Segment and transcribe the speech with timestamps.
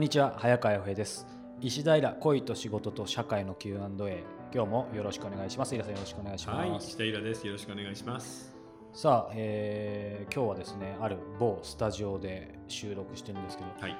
[0.00, 1.26] んにちは早川洋平です
[1.60, 5.74] 石平恋と仕事と社会の Q&A 今日もよろしくお願いします。
[5.74, 6.70] イラさんよろしくお願いします。
[6.70, 7.46] はい、下平です。
[7.46, 8.56] よろしくお願いします。
[8.94, 13.96] さあ、えー今日はですね、ある某スタジオで収録してるんですけど、はい。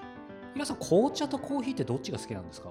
[0.57, 2.71] イラさん、紅茶とコーヒーってどっちが好きなんですか？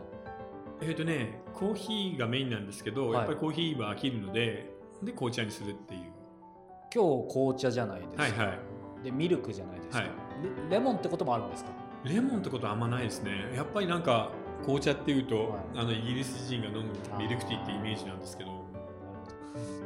[0.82, 4.74] えっ、とね、コーヒーがメインなんですけど、はいやっぱりコーヒーは飽きるので、
[5.04, 6.02] で紅茶にするっていう。
[6.94, 8.24] 今日紅茶じゃないですか。
[8.24, 9.04] はいはい。
[9.06, 10.10] で、ミルクじゃないですか、はい
[10.72, 10.78] レ。
[10.78, 11.72] レモンってこともあるんですか？
[12.04, 13.52] レモンってことはあんまないですね。
[13.56, 14.32] やっぱりなんか
[14.64, 16.84] 紅茶っていうと、はいあのイギリス人が飲む
[17.18, 18.56] ミルクティーってイメージなんですけど、で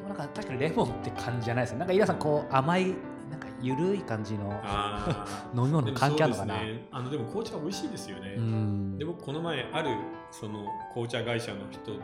[0.02, 1.80] もなんか確かにレモンって感じじゃないですね。
[1.80, 2.86] なんかイラさん、こう甘い、
[3.32, 6.54] なんかゆるい感じのあ 飲み物でも関係あるのかな？
[6.56, 6.88] ですね。
[6.92, 8.36] あのでも紅茶は美味しいですよね。
[8.38, 9.90] うんで僕この前ある
[10.32, 11.98] その紅茶会社の人の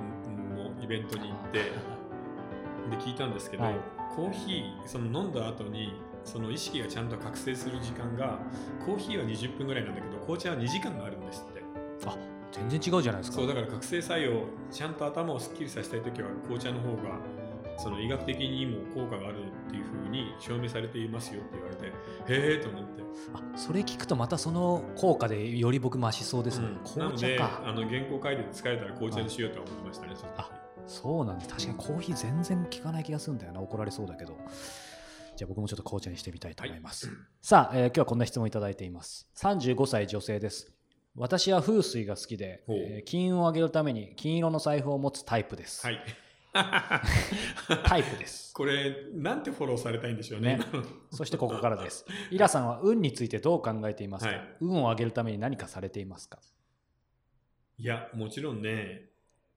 [0.81, 1.59] イベントに行って
[2.89, 3.75] で聞いたんですけど、はい
[4.15, 5.93] コーヒーその飲んだ後に
[6.31, 8.37] その意識がちゃんと覚醒する時間が
[8.85, 11.63] コーヒーは20分ぐらいなんだけど紅茶は2時間があるんですって
[12.05, 12.15] あ
[12.51, 13.37] 全然違うじゃないですか。
[13.37, 17.19] そうだから覚醒作用ちゃんと頭をすっきりさせたい時は紅茶の方が
[17.77, 21.91] その医学的にも効果があるっていうふうに証明されていますよって言われてへ
[22.27, 26.67] えと思ってあそれ聞くとまたその効果でより僕増しそうですね。
[26.67, 27.63] うんな紅ので茶か。
[27.65, 30.49] あの原稿書いてて疲れたら紅茶にしようとは思いましたね、あ
[30.85, 31.49] そうなんです。
[31.49, 33.61] 確かにコーヒー全然効かない気がするんだよな。
[33.61, 34.37] 怒られそうだけど。
[35.39, 37.09] じゃあ僕もちょっと紅茶にしてみたいと思います。
[37.39, 39.29] さあ、えー今日はこんな質問いただいています。
[39.37, 40.73] 35歳女性です。
[41.15, 45.85] 私は風水が好きで、えー金運を上げるために金色の財布を持つタイプです。
[45.85, 45.99] はい。
[46.51, 48.53] タイプです。
[48.53, 50.57] これ、なんてフォローされたいんでしょうね。
[50.57, 50.65] ね
[51.11, 52.05] そしてここからです。
[52.31, 56.39] イラさんは運についてどう考えていますか、はい運を上げるために何かされていますか？
[57.77, 59.05] いや、もちろんね、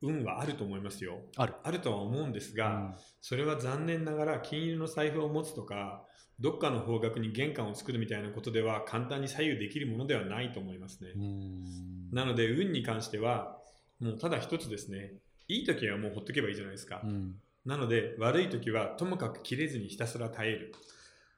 [0.03, 1.21] 運はあると思いますよ。
[1.37, 1.55] ある。
[1.63, 6.05] あるとは思うんですが、うんそれは残念ながら金融の財布を持つとか、
[6.41, 11.11] どっかの方角に玄関を作るみたいなことでは簡単に左右できるものではないと思いますね。
[11.15, 13.59] うんなので、運に関しては、
[14.01, 15.15] もうただ一つですね。
[15.49, 17.01] いい時はもうほっとけばいいじゃないですか。
[17.05, 20.75] うんなので、悪い時はともかく切れずにひたすら耐える。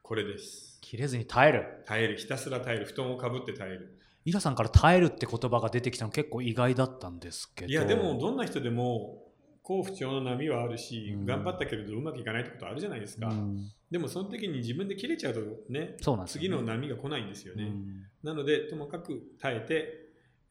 [0.01, 0.79] これです。
[0.81, 1.83] 切れずに耐える。
[1.85, 2.17] 耐える。
[2.17, 2.85] ひたすら耐える。
[2.85, 3.99] 布団をかぶって耐える。
[4.25, 7.71] イラさんから耐えるって言葉が出てきたの結構意外だったんですけど。
[7.71, 9.23] いやでもどんな人でも
[9.61, 11.25] 好不調の波はあるし、うん。
[11.25, 13.71] 頑張ったけれどうまくいかないってことあるじゃないですか、うん。
[13.89, 16.47] でもその時に自分で切れちゃうとねそうなんですよね。
[16.47, 18.03] 次の波が来ないんですよね、うん。
[18.23, 20.05] なのでともかく耐えて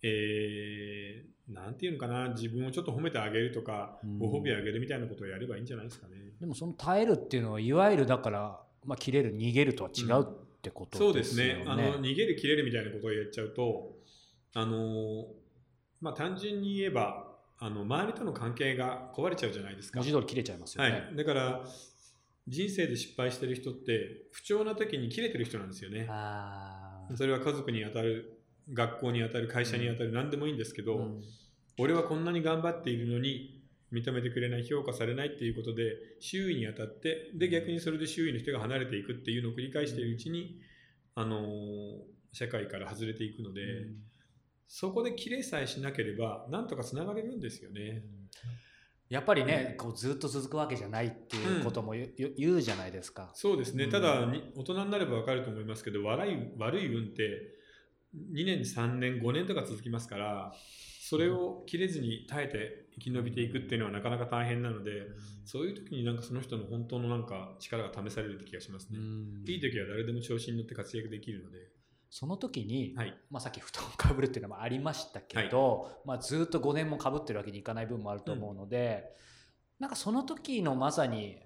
[0.06, 4.19] えー、なんていうのかな自分をちょっと褒めてあげるとか、うん。
[4.19, 10.27] ご褒美あげるみたいなことをやればいいんじゃないですかね、でもその耐えるっていうのはいわゆるだから、まあ、切れる逃げるとは違う
[10.64, 11.62] ってことそうですすね。
[11.66, 13.92] あの逃げる切れるみたいなことをやっちゃうと
[14.54, 15.26] あの
[16.00, 20.00] まあ単純に言えばあの周りとの関係が壊れちゃうじゃないですか。
[20.00, 21.10] 文字通り切れちゃいますよはね。
[21.12, 21.64] い、だから
[22.48, 26.06] 人生で失敗してる人って不調な時に切れてる人なんですよね。
[27.14, 28.41] それは家族に当たる
[28.72, 31.22] 学校に当たる会社に当たる何でもいいんですけど、うん。
[31.78, 40.61] 俺はこんなに頑張っているのに認めてくれない評価されないっていうことで周囲に当たってで逆にそれで周囲の人が離れていくっていうのを繰り返しているうちに、
[41.15, 43.94] あのー社会から外れていくので、うん。
[44.67, 48.03] そこで切れさえしなければなんとかつながれるんですよね。
[49.09, 53.31] やっぱりね、こうずっと続くわけじゃないっていうことも言,、う言うじゃないですか。
[53.34, 53.91] そうですね、うん。
[53.91, 57.55] ただに大人になれば分かると思いますけど悪い悪い運って
[58.33, 60.53] 2年3年5年とか続きますから
[61.14, 65.02] それを切れずに耐えて生き延びていくっていうのはなかなか大変なので
[65.44, 69.44] そういう時になんかその人の本当のなんか力が試されるって気がしますね、うん。
[69.47, 71.58] いい時は誰でも調子に乗って活躍できるので、
[72.10, 79.04] その時に、はい、まあ、さっき布団をかぶるっていうのもありましたけど、まあ、ずっと5年もかぶってるわけにいかない部分もあると思うので、
[79.78, 81.38] なんかその時のまさに、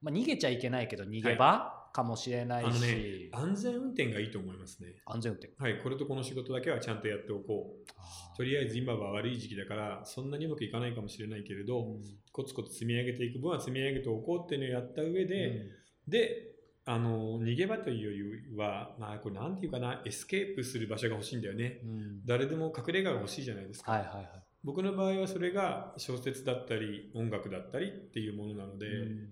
[0.00, 4.96] まあ、逃げちゃいけないけど逃げ場かもしれないし、あのね安全運転がいいと思いますね。
[5.06, 5.50] 安全運転。
[5.58, 8.36] はい、これとこの仕事だけはちゃんとやっておこう。
[8.36, 11.96] とりあえず今は悪い時期だからそんなにうまくいかないかもしれないけれど、
[12.32, 15.70] コツコツ積み上げていく分は積み上げておこうっていうのをやった上で、
[16.06, 16.52] で
[16.84, 21.80] あの逃げ場というよりは、まあ、これなんていうかなエスケープする場所が欲しいんだよね。
[21.82, 21.90] うん。
[21.90, 24.26] うん誰でも隠れ家が欲しいじゃないですか、はいはいはい。
[24.62, 29.28] 僕の場合はそれが小説だったり音楽だったりっていうものなので、うん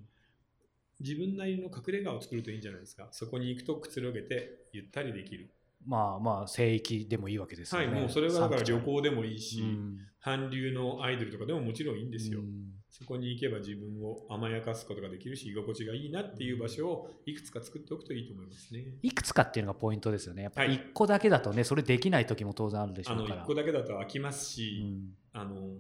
[1.01, 5.51] 自分なりの隠れ家を作るといいんじゃないですかそこに行くとくつろげてゆったりできる
[5.87, 7.87] まあまあ聖域でもいいわけですよね。
[7.89, 18.85] はいもうそれはだから旅行でもいいし、うん韓流のアイドルとかでももちろんいいんですよ、うんそこに行けば自分を甘やかすことができるし居心地がいいなっていう場所をいくつか作っておくといいと思いますね。
[19.03, 20.45] いくつかっていうのがポイントですよね。
[20.45, 23.43] やっぱりはい1個だけだとね、それできない時も当然あるでしあのょうから。
[23.43, 25.75] 1個だけだと飽きますうし、んあの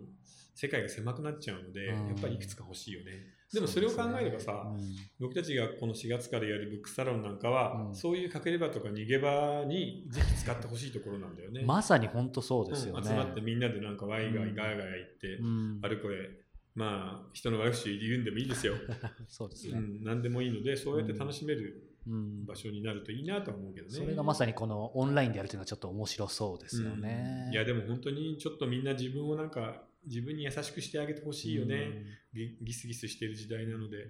[0.54, 3.12] 世界が狭くなっちゃうので、うんやっぱりいくつか欲しいよね。
[3.52, 4.80] でもそれを考えればさ、うん
[5.20, 11.62] 僕たちがこの4月からやるブックサロンなんかは、うんそういう隠れ場とか逃げ場にぜひ使ってほしいところなんだよね。
[11.64, 13.00] まさに本当そうですよね。
[13.00, 16.30] うん集まってみんなでなんかワイガうんイガヤガヤ言って、うんあれこれ、
[16.74, 18.74] まあ人の悪口言うんでもいいですよ。
[19.28, 19.72] そうですね。
[19.74, 23.92] うん、何でもいいので、そうやって楽しめるうん場所になるといいなとは思うけどね。
[23.94, 27.44] それがまさにこのオンラインでやるというのはちょっと面白そうですよね。
[27.46, 34.08] うんいやでも本当にちょっとみんな自分をなんか自分に優しくしてあげてほしいよね、ギギスギスしてる時代なので。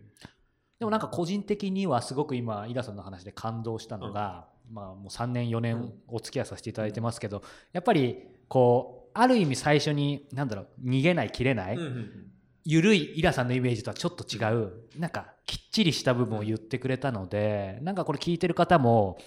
[0.78, 7.42] でもなんか個人的にはすごく今イラさんの話で感動したのが、まあもう3年4年お付き合いさせていただいてますけど、
[7.72, 8.18] やっぱり
[8.48, 12.30] こうある意味最初になんだろう逃げない切れない、うんうん
[12.66, 19.18] ゆるいイラさんのイメージとはちょっと違うなんかきっちりした部分を言ってくれたのでなんかこれ聞いてる方も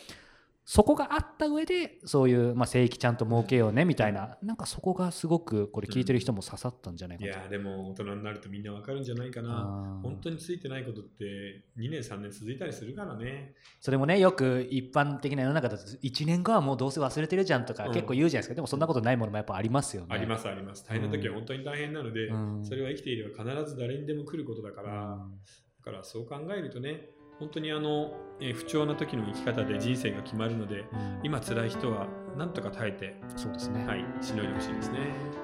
[0.70, 7.40] そこがあった上でそういう、まあ、聖域ちゃんと儲けようねみたいななんかそこがすごくこれ聞いてる人も刺さったんじゃないかいと。
[7.40, 10.02] やでも大人になるとみんなわかるんじゃないかな。
[10.04, 13.54] 本当についてないことって2年3年続いたりするからね。
[13.80, 17.94] それもねよく一般的な世の中だと1年後はもうどうせ忘れてるじゃんとかうん。
[17.94, 20.10] 結構言うじゃないですか、でもそんなことないものもやっぱありますよね。
[20.10, 20.86] ありますあります。
[20.86, 22.66] 大変な時は本当に大変なので、うん。
[22.66, 25.40] それは生きていれば必ず誰にでも来ることだから、うん。
[25.86, 30.88] だからそう考えるとね本当にあの、えー不調な時の生き方で人生が決まるのでうん。
[31.24, 32.08] 今辛い人は
[32.38, 35.00] なんとか耐えて、そうですね、はい、しのいでほしいですね。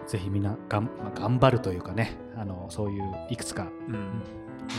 [0.07, 3.91] ぜひみんながん、まあ、頑張るというかねあのそういういくつかう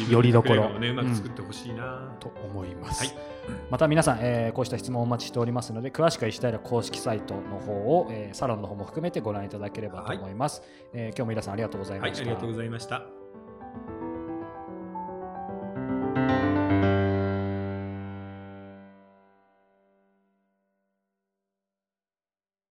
[0.08, 3.14] ん、よりどころをね、うまく作ってほしいな、と思います、はい。
[3.70, 10.62] また皆さん、えーこうした質問をお待ちしておりますので詳しくは石平公式サイトの方を、えーサロンの方も含めてご覧いただければと思います、
[10.92, 13.23] えー今日も皆さんありがとうございはい、ました、ありがとうございました。